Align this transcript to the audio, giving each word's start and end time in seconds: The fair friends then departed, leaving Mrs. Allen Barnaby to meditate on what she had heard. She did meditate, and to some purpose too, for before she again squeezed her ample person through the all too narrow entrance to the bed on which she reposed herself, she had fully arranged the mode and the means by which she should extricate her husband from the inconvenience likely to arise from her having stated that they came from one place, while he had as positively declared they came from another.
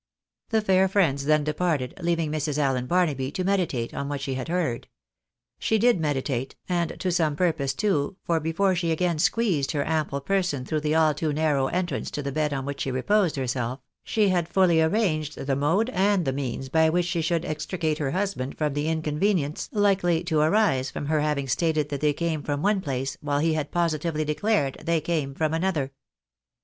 The 0.49 0.63
fair 0.63 0.87
friends 0.87 1.25
then 1.25 1.43
departed, 1.43 1.93
leaving 2.01 2.31
Mrs. 2.31 2.57
Allen 2.57 2.87
Barnaby 2.87 3.29
to 3.33 3.43
meditate 3.43 3.93
on 3.93 4.09
what 4.09 4.19
she 4.19 4.33
had 4.33 4.47
heard. 4.47 4.87
She 5.59 5.77
did 5.77 5.99
meditate, 5.99 6.55
and 6.67 6.99
to 6.99 7.11
some 7.11 7.35
purpose 7.35 7.75
too, 7.75 8.17
for 8.23 8.39
before 8.39 8.73
she 8.73 8.89
again 8.89 9.19
squeezed 9.19 9.73
her 9.73 9.87
ample 9.87 10.19
person 10.19 10.65
through 10.65 10.79
the 10.79 10.95
all 10.95 11.13
too 11.13 11.31
narrow 11.33 11.67
entrance 11.67 12.09
to 12.09 12.23
the 12.23 12.31
bed 12.31 12.51
on 12.51 12.65
which 12.65 12.81
she 12.81 12.89
reposed 12.89 13.35
herself, 13.35 13.79
she 14.03 14.29
had 14.29 14.47
fully 14.49 14.81
arranged 14.81 15.37
the 15.37 15.55
mode 15.55 15.91
and 15.91 16.25
the 16.25 16.33
means 16.33 16.67
by 16.67 16.89
which 16.89 17.05
she 17.05 17.21
should 17.21 17.45
extricate 17.45 17.99
her 17.99 18.09
husband 18.09 18.57
from 18.57 18.73
the 18.73 18.87
inconvenience 18.89 19.69
likely 19.71 20.23
to 20.23 20.39
arise 20.39 20.89
from 20.89 21.05
her 21.05 21.21
having 21.21 21.47
stated 21.47 21.89
that 21.89 22.01
they 22.01 22.11
came 22.11 22.41
from 22.41 22.63
one 22.63 22.81
place, 22.81 23.19
while 23.21 23.37
he 23.37 23.53
had 23.53 23.67
as 23.67 23.71
positively 23.71 24.25
declared 24.25 24.81
they 24.83 24.99
came 24.99 25.35
from 25.35 25.53
another. 25.53 25.91